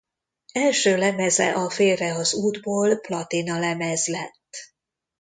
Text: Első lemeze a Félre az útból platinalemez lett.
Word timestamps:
Első 0.53 0.97
lemeze 0.97 1.51
a 1.51 1.69
Félre 1.69 2.13
az 2.13 2.33
útból 2.33 2.95
platinalemez 2.95 4.05
lett. 4.07 4.73